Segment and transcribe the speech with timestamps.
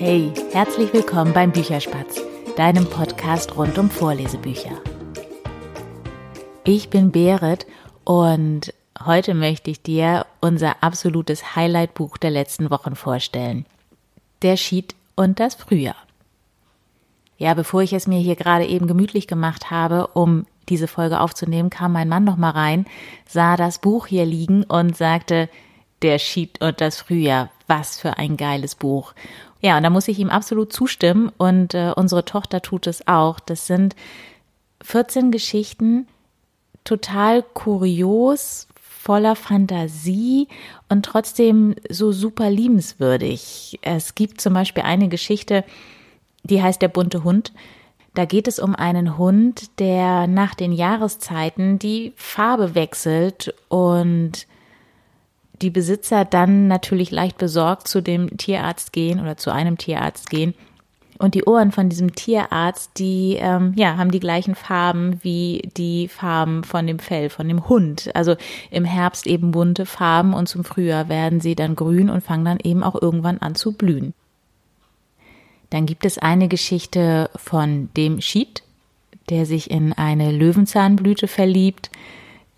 [0.00, 2.20] Hey, herzlich willkommen beim Bücherspatz,
[2.56, 4.80] deinem Podcast rund um Vorlesebücher.
[6.62, 7.66] Ich bin Berit
[8.04, 8.72] und
[9.04, 13.66] heute möchte ich dir unser absolutes Highlight-Buch der letzten Wochen vorstellen.
[14.42, 15.96] Der Schied und das Frühjahr.
[17.36, 21.70] Ja, bevor ich es mir hier gerade eben gemütlich gemacht habe, um diese Folge aufzunehmen,
[21.70, 22.86] kam mein Mann noch mal rein,
[23.26, 25.48] sah das Buch hier liegen und sagte,
[26.02, 29.14] der Schied und das Frühjahr, was für ein geiles Buch.
[29.60, 33.40] Ja, und da muss ich ihm absolut zustimmen und äh, unsere Tochter tut es auch.
[33.40, 33.96] Das sind
[34.82, 36.06] 14 Geschichten,
[36.84, 40.48] total kurios, voller Fantasie
[40.88, 43.78] und trotzdem so super liebenswürdig.
[43.82, 45.64] Es gibt zum Beispiel eine Geschichte,
[46.44, 47.52] die heißt Der bunte Hund.
[48.14, 54.46] Da geht es um einen Hund, der nach den Jahreszeiten die Farbe wechselt und
[55.62, 60.54] die Besitzer dann natürlich leicht besorgt zu dem Tierarzt gehen oder zu einem Tierarzt gehen.
[61.18, 66.06] Und die Ohren von diesem Tierarzt, die ähm, ja, haben die gleichen Farben wie die
[66.06, 68.10] Farben von dem Fell von dem Hund.
[68.14, 68.36] Also
[68.70, 72.60] im Herbst eben bunte Farben und zum Frühjahr werden sie dann grün und fangen dann
[72.62, 74.14] eben auch irgendwann an zu blühen.
[75.70, 78.62] Dann gibt es eine Geschichte von dem Schied,
[79.28, 81.90] der sich in eine Löwenzahnblüte verliebt.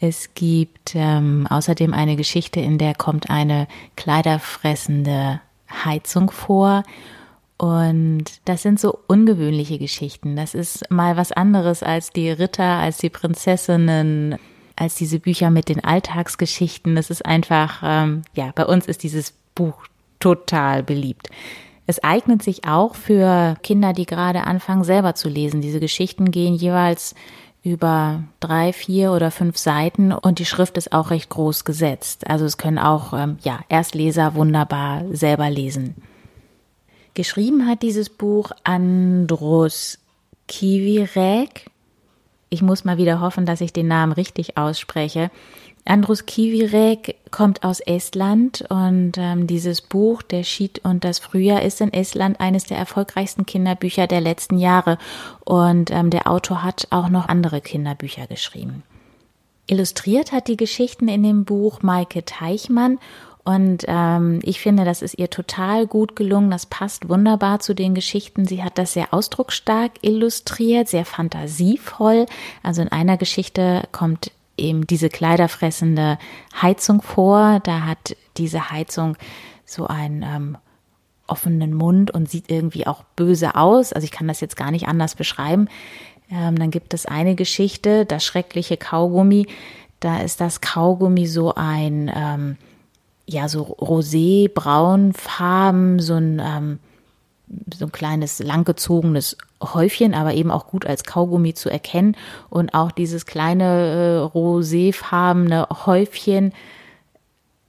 [0.00, 5.40] Es gibt ähm, außerdem eine Geschichte, in der kommt eine kleiderfressende
[5.84, 6.84] Heizung vor.
[7.58, 10.34] Und das sind so ungewöhnliche Geschichten.
[10.36, 14.38] Das ist mal was anderes als die Ritter, als die Prinzessinnen,
[14.74, 16.96] als diese Bücher mit den Alltagsgeschichten.
[16.96, 19.74] Das ist einfach, ähm, ja, bei uns ist dieses Buch
[20.18, 21.28] total beliebt.
[21.86, 25.60] Es eignet sich auch für Kinder, die gerade anfangen, selber zu lesen.
[25.60, 27.14] Diese Geschichten gehen jeweils
[27.62, 32.28] über drei, vier oder fünf Seiten und die Schrift ist auch recht groß gesetzt.
[32.28, 35.96] Also es können auch ähm, ja Erstleser wunderbar selber lesen.
[37.14, 39.98] Geschrieben hat dieses Buch Andros
[40.48, 41.66] Kivirek.
[42.50, 45.30] Ich muss mal wieder hoffen, dass ich den Namen richtig ausspreche.
[45.84, 51.80] Andrus Kivirek kommt aus Estland und ähm, dieses Buch Der Schied und das Frühjahr ist
[51.80, 54.98] in Estland eines der erfolgreichsten Kinderbücher der letzten Jahre
[55.44, 58.82] und ähm, der Autor hat auch noch andere Kinderbücher geschrieben.
[59.68, 62.98] Illustriert hat die Geschichten in dem Buch Maike Teichmann
[63.50, 66.52] und ähm, ich finde, das ist ihr total gut gelungen.
[66.52, 68.46] Das passt wunderbar zu den Geschichten.
[68.46, 72.26] Sie hat das sehr ausdrucksstark illustriert, sehr fantasievoll.
[72.62, 76.18] Also in einer Geschichte kommt eben diese kleiderfressende
[76.62, 77.58] Heizung vor.
[77.64, 79.16] Da hat diese Heizung
[79.64, 80.58] so einen ähm,
[81.26, 83.92] offenen Mund und sieht irgendwie auch böse aus.
[83.92, 85.66] Also ich kann das jetzt gar nicht anders beschreiben.
[86.30, 89.48] Ähm, dann gibt es eine Geschichte, das schreckliche Kaugummi.
[89.98, 92.56] Da ist das Kaugummi so ein, ähm,
[93.26, 96.78] ja, so rosé-braunfarben, so ein, ähm,
[97.74, 102.16] so ein kleines langgezogenes Häufchen, aber eben auch gut als Kaugummi zu erkennen.
[102.48, 106.52] Und auch dieses kleine äh, roséfarbene Häufchen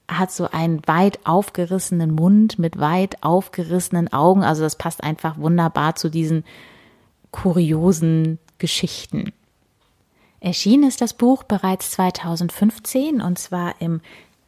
[0.08, 4.44] hat so einen weit aufgerissenen Mund mit weit aufgerissenen Augen.
[4.44, 6.44] Also das passt einfach wunderbar zu diesen
[7.32, 9.32] kuriosen Geschichten.
[10.42, 14.02] Erschienen ist das Buch bereits 2015 und zwar im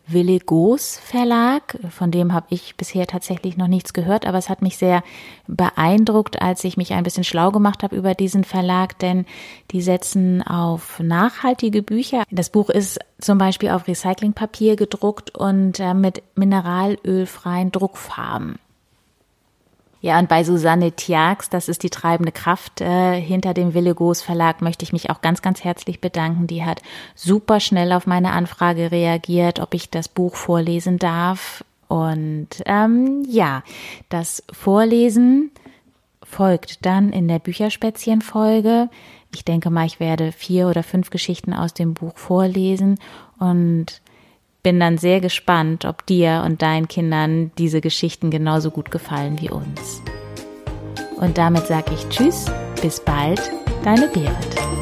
[0.05, 4.61] Wille Goos Verlag, von dem habe ich bisher tatsächlich noch nichts gehört, aber es hat
[4.61, 5.03] mich sehr
[5.47, 9.25] beeindruckt, als ich mich ein bisschen schlau gemacht habe über diesen Verlag, denn
[9.71, 12.23] die setzen auf nachhaltige Bücher.
[12.31, 18.59] Das Buch ist zum Beispiel auf Recyclingpapier gedruckt und äh, mit mineralölfreien Druckfarben.
[20.03, 24.61] Ja, und bei Susanne Tiax, das ist die treibende Kraft äh, hinter dem Willegos Verlag,
[24.61, 26.45] möchte ich mich auch ganz, ganz herzlich bedanken.
[26.45, 26.81] Die hat
[27.15, 31.63] super schnell auf meine Anfrage reagiert, ob ich das Buch vorlesen darf.
[31.87, 33.63] Und ähm, ja,
[34.09, 35.51] das Vorlesen
[36.21, 38.89] folgt dann in der Bücherspätzchen-Folge.
[39.33, 42.99] Ich denke mal, ich werde vier oder fünf Geschichten aus dem Buch vorlesen
[43.39, 44.01] und
[44.63, 49.49] bin dann sehr gespannt, ob dir und deinen Kindern diese Geschichten genauso gut gefallen wie
[49.49, 50.01] uns.
[51.17, 52.45] Und damit sage ich Tschüss,
[52.81, 53.41] bis bald,
[53.83, 54.72] deine Berit.